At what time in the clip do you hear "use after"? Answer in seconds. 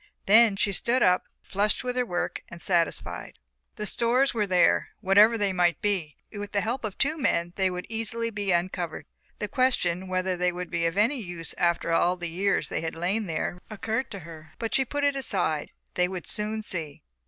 11.21-11.91